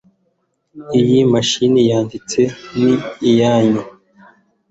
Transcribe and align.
Iyi 0.99 1.19
mashini 1.31 1.79
yandika 1.89 2.43
ni 2.81 2.93
iyanyu 3.29 3.83